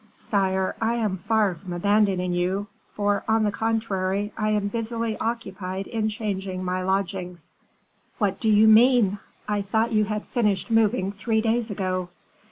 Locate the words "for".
2.89-3.23